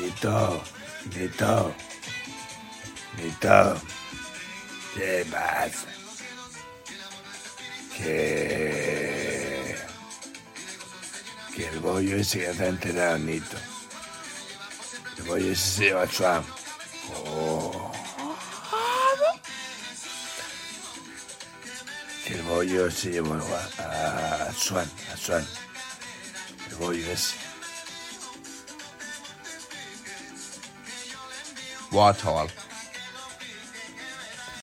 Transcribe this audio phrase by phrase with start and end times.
[0.00, 0.62] Nito,
[1.14, 1.74] Nito,
[3.18, 3.82] Nito,
[4.94, 5.88] ¿qué pasa?
[7.98, 9.76] Que...
[11.54, 13.58] Que el bollo ese ya está enterado, Nito.
[15.18, 16.44] El bollo ese se lleva a Swan.
[17.26, 17.92] Oh.
[22.24, 25.46] El bollo se llevó a, a Swan, a Swan.
[26.70, 27.50] El bollo ese.
[31.90, 32.46] 我掏。